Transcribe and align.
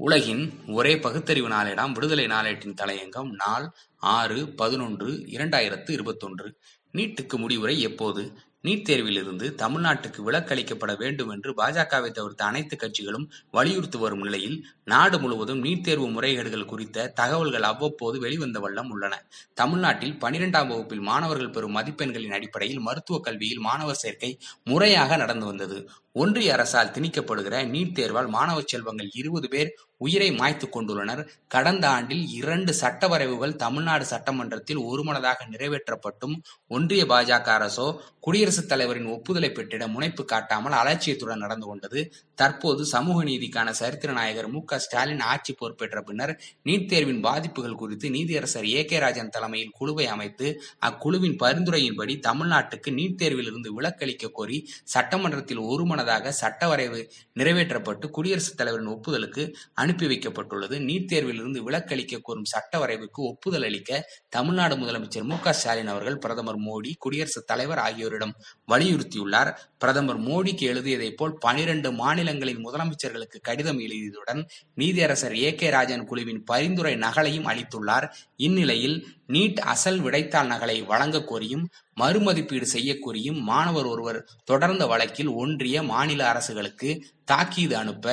உலகின் 0.00 0.44
ஒரே 0.66 0.98
பகுத்தறிவு 0.98 1.48
நாளேடாம் 1.48 1.92
விடுதலை 1.92 2.26
நாளேட்டின் 2.26 2.78
தலையங்கம் 2.82 3.30
நாள் 3.30 3.66
ஆறு 3.96 4.48
பதினொன்று 4.48 5.10
இரண்டாயிரத்து 5.12 5.90
இருபத்தொன்று. 5.90 6.58
நீட்டுக்கு 6.92 7.36
முடிவுரை 7.36 7.80
எப்போது? 7.80 8.22
நீட் 8.62 8.86
தேர்விலிருந்து 8.88 9.46
தமிழ்நாட்டுக்கு 9.54 10.20
விலக்களிக்கப்பட 10.26 10.96
வேண்டும் 10.98 11.28
என்று 11.28 11.50
பாஜகவை 11.56 12.10
தவிர்த்த 12.10 12.44
அனைத்து 12.44 12.76
கட்சிகளும் 12.76 13.26
வலியுறுத்தி 13.50 13.98
வரும் 13.98 14.20
நிலையில் 14.20 14.56
நாடு 14.84 15.20
முழுவதும் 15.20 15.64
நீட் 15.64 15.80
தேர்வு 15.80 16.08
முறைகேடுகள் 16.08 16.64
குறித்த 16.64 17.06
தகவல்கள் 17.08 17.62
அவ்வப்போது 17.62 18.18
வெளிவந்த 18.20 18.58
வண்ணம் 18.60 18.90
உள்ளன. 18.90 19.14
தமிழ்நாட்டில் 19.54 20.16
பனிரெண்டாம் 20.20 20.68
வகுப்பில் 20.68 21.00
மாணவர்கள் 21.00 21.50
பெறும் 21.50 21.76
மதிப்பெண்களின் 21.76 22.32
அடிப்படையில் 22.32 22.80
மருத்துவக் 22.80 23.22
கல்வியில் 23.22 23.58
மாணவர் 23.58 23.94
சேர்க்கை 23.94 24.38
முறையாக 24.64 25.16
நடந்து 25.16 25.46
வந்தது. 25.46 25.88
ஒன்றிய 26.12 26.52
அரசால் 26.52 26.88
திணிக்கப்படுகிற 26.88 27.56
நீட் 27.76 27.96
தேர்வால் 27.98 28.28
மாணவ 28.28 28.62
செல்வங்கள் 28.66 29.10
இருபது 29.14 29.48
பேர் 29.48 29.72
உயிரை 30.00 30.32
மாய்த்துக் 30.32 30.74
கொண்டுள்ளனர். 30.76 31.22
கடந்த 31.48 31.88
ஆண்டில் 31.88 32.28
இரண்டு 32.32 32.74
சட்ட 32.74 33.08
வரைவுகள் 33.08 33.56
தமிழ்நாடு 33.56 34.04
சட்டமன்றத்தில் 34.04 34.80
ஒருமனதாக 34.84 35.48
நிறைவேற்றப்பட்டும். 35.50 36.36
ஒன்றிய 36.68 37.04
பாஜக 37.04 37.48
அரசோ 37.56 37.86
குடியரசுத் 38.20 38.68
தலைவரின் 38.68 39.06
ஒப்புதலை 39.06 39.50
பெற்றிட 39.50 39.86
முனைப்பு 39.86 40.24
காட்டாமல் 40.24 40.72
அலட்சியத்துடன் 40.72 41.42
நடந்து 41.44 41.66
கொண்டது. 41.66 42.00
தற்போது 42.34 42.84
சமூக 42.84 43.24
நீதிக்கான 43.24 43.70
சரித்திர 43.70 44.12
நாயகர் 44.12 44.48
மு. 44.48 44.64
க. 44.64 44.78
ஸ்டாலின் 44.78 45.20
ஆட்சி 45.20 45.54
பொறுப்பேற்ற 45.54 46.00
பின்னர் 46.00 46.32
நீட் 46.64 46.88
தேர்வின் 46.88 47.20
பாதிப்புகள் 47.20 47.74
குறித்து 47.74 48.08
நீதியரசர் 48.08 48.68
ஏ. 48.74 48.84
கே. 48.84 48.98
ராஜன் 48.98 49.28
தலைமையில் 49.28 49.74
குழுவை 49.78 50.06
அமைத்து 50.06 50.46
அக்குழுவின் 50.86 51.36
பரிந்துரையின்படி 51.42 52.16
தமிழ்நாட்டுக்கு 52.28 52.90
நீட் 52.90 53.18
தேர்விலிருந்து 53.22 53.68
விலக்களிக்க 53.68 54.28
கோரி 54.32 54.58
சட்டமன்றத்தில் 54.84 55.62
ஒருமனதாக 55.70 56.32
சட்ட 56.32 56.68
வரைவு 56.68 57.00
நிறைவேற்றப்பட்டு 57.38 58.08
குடியரசுத் 58.10 58.56
தலைவரின் 58.56 58.88
ஒப்புதலுக்கு 58.88 59.44
அனுப்பி 59.90 60.06
வைக்கப்பட்டுள்ளது. 60.06 60.76
நீட் 60.88 61.08
தேர்விலிருந்து 61.12 61.58
விலக்களிக்க 61.58 62.18
கோரும் 62.22 62.44
சட்ட 62.44 62.78
வரைவுக்கு 62.78 63.20
ஒப்புதல் 63.30 63.62
அளிக்க 63.62 64.08
தமிழ்நாடு 64.28 64.74
முதலமைச்சர் 64.76 65.22
மு 65.22 65.36
ஸ்டாலின் 65.50 65.86
அவர்கள் 65.86 66.18
பிரதமர் 66.18 66.58
மோடி 66.58 66.92
குடியரசுத் 66.98 67.46
தலைவர் 67.46 67.78
ஆகியோரிடம் 67.78 68.34
வலியுறுத்தியுள்ளார். 68.68 69.50
பிரதமர் 69.78 70.20
மோடிக்கு 70.20 70.66
எழுதியதை 70.72 71.10
போல் 71.12 71.34
பனிரெண்டு 71.38 71.92
மாநிலங்களின் 71.92 72.62
முதலமைச்சர்களுக்கு 72.66 73.38
கடிதம் 73.42 73.80
எழுதியதுடன் 73.80 74.42
நீதியரசர் 74.76 75.36
ஏ 75.42 75.54
கே 75.54 75.70
ராஜன் 75.70 76.04
குழுவின் 76.04 76.44
பரிந்துரை 76.44 76.94
நகலையும் 76.96 77.46
அளித்துள்ளார். 77.46 78.06
இந்நிலையில் 78.36 79.06
நீட் 79.28 79.60
அசல் 79.72 80.00
விடைத்தாள் 80.02 80.50
நகலை 80.52 80.86
வழங்க 80.86 81.18
கோரியும் 81.18 81.66
மறுமதிப்பீடு 82.00 82.66
செய்ய 82.66 82.90
கோரியும் 82.94 83.40
மாணவர் 83.40 83.84
ஒருவர் 83.84 84.28
தொடர்ந்த 84.44 84.86
வழக்கில் 84.86 85.32
ஒன்றிய 85.42 85.82
மாநில 85.82 86.20
அரசுகளுக்கு 86.32 87.04
தாக்கீது 87.24 87.76
அனுப்ப 87.76 88.06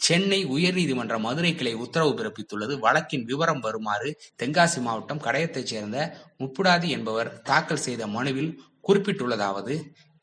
சென்னை 0.00 0.38
உயர்நீதிமன்ற 0.46 1.18
மதுரை 1.18 1.54
கிளை 1.54 1.74
உத்தரவு 1.74 2.12
பிறப்பித்துள்ளது. 2.12 2.74
வழக்கின் 2.78 3.24
விவரம் 3.24 3.60
வருமாறு 3.60 4.08
தென்காசி 4.42 4.80
மாவட்டம் 4.80 5.22
கடையத்தைச் 5.22 5.66
சேர்ந்த 5.66 5.98
முப்புடாதி 6.38 6.88
என்பவர் 6.88 7.30
தாக்கல் 7.42 7.84
செய்த 7.86 8.06
மனுவில் 8.06 8.50
குறிப்பிட்டுள்ளதாவது 8.88 9.74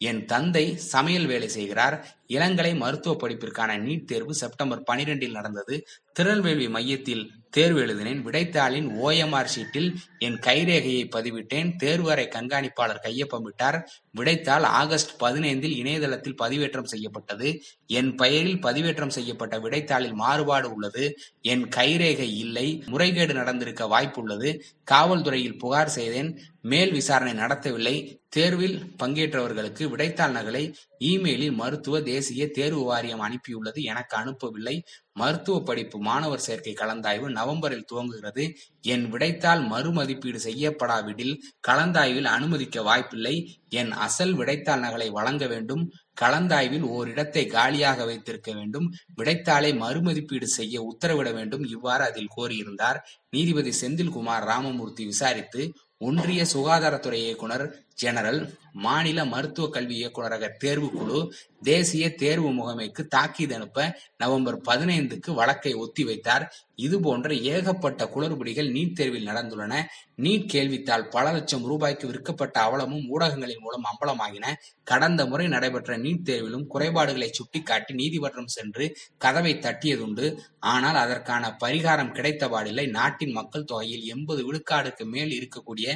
என் 0.02 0.22
தந்தை 0.26 0.64
சமையல் 0.92 1.26
வேலை 1.26 1.48
செய்கிறார் 1.50 1.96
இளங்கலை 2.32 2.76
மருத்துவ 2.76 3.16
படிப்பிற்கான 3.16 3.78
நீட் 3.78 4.06
தேர்வு 4.06 4.34
செப்டம்பர் 4.34 4.84
பனிரெண்டில் 4.92 5.32
நடந்தது. 5.32 5.88
திருநெல்வேலி 6.14 6.70
மையத்தில் 6.70 7.32
தேர்வு 7.50 7.80
எழுதினேன். 7.80 8.26
விடைத்தாளின் 8.26 8.88
ஓஎம்ஆர் 9.06 9.48
ஷீட்டில் 9.56 9.96
என் 10.20 10.40
கைரேகையை 10.40 11.08
பதிவிட்டேன். 11.16 11.74
தேர்வறை 11.84 12.28
கண்காணிப்பாளர் 12.28 13.04
கையொப்பமிட்டார் 13.04 13.84
விடைத்தாள் 14.18 14.62
ஆகஸ்ட் 14.62 15.22
பதினைந்தில் 15.22 15.76
இணையதளத்தில் 15.76 16.36
பதிவேற்றம் 16.42 16.84
செய்யப்பட்டது. 16.84 17.62
என் 17.88 18.16
பெயரில் 18.16 18.58
பதிவேற்றம் 18.58 19.16
செய்யப்பட்ட 19.18 19.60
விடைத்தாளில் 19.60 20.14
மாறுபாடு 20.14 20.74
உள்ளது. 20.74 21.18
என் 21.42 21.68
கைரேகை 21.76 22.30
இல்லை. 22.36 22.84
முறைகேடு 22.86 23.34
நடந்திருக்க 23.34 23.86
வாய்ப்புள்ளது. 23.86 24.60
காவல்துறையில் 24.92 25.58
புகார் 25.58 25.90
செய்தேன். 25.90 26.42
மேல் 26.62 26.92
விசாரணை 26.92 27.34
நடத்தவில்லை. 27.34 28.20
தேர்வில் 28.30 28.84
பங்கேற்றவர்களுக்கு 29.04 29.90
விடைத்தாள் 29.90 30.32
நகலை 30.32 30.74
இமெயிலில் 31.02 31.54
மருத்துவ 31.54 32.02
தேசிய 32.02 32.52
தேர்வு 32.52 32.84
வாரியம் 32.84 33.22
அனுப்பியுள்ளது 33.22 33.82
எனக்கு 33.84 34.16
அனுப்பவில்லை. 34.18 34.76
மருத்துவ 35.14 35.62
படிப்பு 35.62 36.00
மாணவர் 36.00 36.40
சேர்க்கை 36.40 36.74
கலந்தாய்வு 36.74 37.28
நவம்பரில் 37.30 37.88
துவங்குகிறது. 37.92 38.44
என் 38.82 39.06
விடைத்தாள் 39.14 39.68
மறுமதிப்பீடு 39.68 40.40
செய்யப்படாவிடில் 40.44 41.34
கலந்தாய்வில் 41.68 42.26
அனுமதிக்க 42.26 42.82
வாய்ப்பில்லை. 42.82 43.36
என் 43.70 43.92
அசல் 43.92 44.34
விடைத்தாள் 44.38 44.84
நகலை 44.84 45.10
வழங்க 45.12 45.48
வேண்டும். 45.48 45.84
கலந்தாய்வில் 46.22 46.86
ஓரிடத்தை 46.88 47.48
காலியாக 47.48 48.06
வைத்திருக்க 48.06 48.52
வேண்டும். 48.52 48.88
விடைத்தாளை 49.16 49.78
மறுமதிப்பீடு 49.78 50.48
செய்ய 50.48 50.76
உத்தரவிட 50.82 51.34
வேண்டும். 51.34 51.64
இவ்வாறு 51.68 52.04
அதில் 52.04 52.34
கோரியிருந்தார். 52.38 53.00
நீதிபதி 53.30 53.74
செந்தில்குமார் 53.82 54.46
ராமமூர்த்தி 54.46 55.06
விசாரித்து 55.06 55.74
ஒன்றிய 55.98 56.46
சுகாதாரத்துறை 56.54 57.20
இயக்குனர் 57.22 57.66
ஜெனரல் 58.02 58.42
மாநில 58.84 59.20
மருத்துவ 59.26 59.66
கல்வி 59.68 59.96
இயக்குநரக 60.02 60.46
தேர்வுக்குழு 60.64 61.20
தேசிய 61.64 62.06
தேர்வு 62.16 62.50
முகமைக்கு 62.52 63.02
தாக்கீது 63.08 63.54
அனுப்ப 63.56 63.80
நவம்பர் 64.18 64.58
பதினைந்துக்கு 64.70 65.32
வழக்கை 65.40 65.74
ஒத்திவைத்தார் 65.76 66.46
இதுபோன்ற 66.76 67.30
ஏகப்பட்ட 67.54 68.04
குளறுபடிகள் 68.14 68.70
நீட் 68.76 68.96
தேர்வில் 69.00 69.28
நடந்துள்ளன. 69.28 69.74
நீட் 70.18 70.48
கேள்வித்தால் 70.54 71.04
பல 71.10 71.26
லட்சம் 71.32 71.66
ரூபாய்க்கு 71.66 72.06
விற்கப்பட்ட 72.08 72.56
அவலமும் 72.60 73.06
ஊடகங்களின் 73.10 73.62
மூலம் 73.66 73.86
அம்பலமாகின. 73.92 74.46
கடந்த 74.84 75.22
முறை 75.26 75.46
நடைபெற்ற 75.48 75.98
நீட் 75.98 76.26
தேர்விலும் 76.30 76.66
குறைபாடுகளை 76.68 77.30
சுட்டிக்காட்டி 77.32 77.94
நீதிமன்றம் 77.94 78.52
சென்று 78.56 78.88
கதவை 79.18 79.54
தட்டியதுண்டு. 79.56 80.26
ஆனால் 80.74 80.96
அதற்கான 80.96 81.54
பரிகாரம் 81.64 82.16
கிடைத்தபாடில்லை. 82.18 82.88
நாட்டின் 82.90 83.32
மக்கள் 83.32 83.70
தொகையில் 83.74 84.08
எண்பது 84.16 84.42
விழுக்காடுக்கு 84.48 85.06
மேல் 85.06 85.36
இருக்கக்கூடிய 85.40 85.88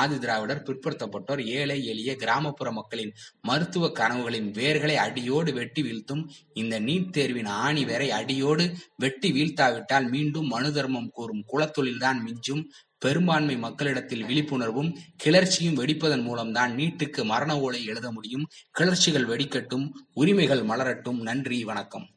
ஆதி 0.00 0.18
திராவிடர் 0.18 0.66
பிற்படுத்தப்பட்டோர் 0.66 1.44
ஏழை 1.52 1.86
எளிய 1.86 2.16
கிராமப்புற 2.16 2.72
மக்களின் 2.72 3.14
மருத்துவ 3.40 3.88
கனவுகளின் 3.88 4.50
வேர்களை 4.52 4.94
அடியோடு 4.94 5.52
வெட்டி 5.52 5.82
வீழ்த்தும் 5.82 6.28
இந்த 6.52 6.80
நீட் 6.80 7.10
தேர்வின் 7.10 7.46
ஆணி 7.46 7.84
வேரை 7.84 8.10
அடியோடு 8.10 8.74
வெட்டி 8.96 9.32
வீழ்த்தாவிட்டால் 9.32 10.08
மீண்டும் 10.08 10.46
மனு 10.46 10.72
தர்மம் 10.72 11.10
கூறும் 11.10 11.44
குலத்தொழில்தான் 11.52 12.18
மிஞ்சும். 12.26 12.64
பெரும்பான்மை 12.98 13.56
மக்களிடத்தில் 13.56 14.22
விழிப்புணர்வும் 14.22 14.90
கிளர்ச்சியும் 15.24 15.78
வெடிப்பதன் 15.78 16.22
மூலம்தான் 16.22 16.74
நீட்டுக்கு 16.76 17.24
மரண 17.24 17.60
ஓலை 17.60 17.84
எழுத 17.84 18.12
முடியும். 18.12 18.48
கிளர்ச்சிகள் 18.70 19.26
வெடிக்கட்டும் 19.26 19.88
உரிமைகள் 20.12 20.62
மலரட்டும். 20.62 21.20
நன்றி 21.20 21.64
வணக்கம். 21.64 22.14